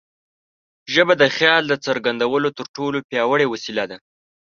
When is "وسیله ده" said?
3.53-3.97